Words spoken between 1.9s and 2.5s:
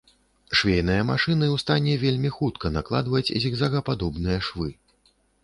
вельмі